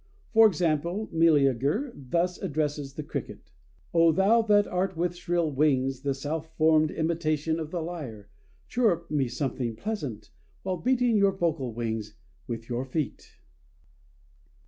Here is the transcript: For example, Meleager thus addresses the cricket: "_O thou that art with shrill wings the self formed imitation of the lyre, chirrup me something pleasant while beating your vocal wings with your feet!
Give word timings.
For 0.33 0.47
example, 0.47 1.09
Meleager 1.11 1.93
thus 1.95 2.41
addresses 2.41 2.95
the 2.95 3.03
cricket: 3.03 3.51
"_O 3.93 4.11
thou 4.15 4.41
that 4.41 4.65
art 4.65 4.97
with 4.97 5.15
shrill 5.15 5.51
wings 5.51 6.01
the 6.01 6.15
self 6.15 6.57
formed 6.57 6.89
imitation 6.89 7.59
of 7.59 7.69
the 7.69 7.83
lyre, 7.83 8.27
chirrup 8.67 9.11
me 9.11 9.27
something 9.27 9.75
pleasant 9.75 10.31
while 10.63 10.77
beating 10.77 11.17
your 11.17 11.33
vocal 11.33 11.71
wings 11.71 12.15
with 12.47 12.67
your 12.67 12.83
feet! 12.83 13.37